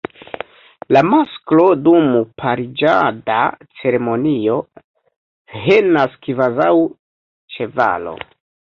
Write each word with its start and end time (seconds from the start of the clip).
La 0.95 1.01
masklo 1.09 1.65
dum 1.87 2.07
pariĝada 2.43 3.37
ceremonio 3.83 4.59
henas 5.61 6.21
kvazaŭ 6.27 6.75
ĉevalo. 7.57 8.21